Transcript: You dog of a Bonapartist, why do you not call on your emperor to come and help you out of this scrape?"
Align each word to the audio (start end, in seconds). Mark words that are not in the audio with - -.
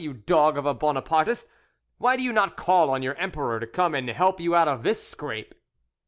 You 0.01 0.13
dog 0.13 0.57
of 0.57 0.65
a 0.65 0.73
Bonapartist, 0.73 1.45
why 1.99 2.15
do 2.15 2.23
you 2.23 2.33
not 2.33 2.57
call 2.57 2.89
on 2.89 3.03
your 3.03 3.13
emperor 3.17 3.59
to 3.59 3.67
come 3.67 3.93
and 3.93 4.09
help 4.09 4.39
you 4.41 4.55
out 4.55 4.67
of 4.67 4.81
this 4.81 5.07
scrape?" 5.07 5.53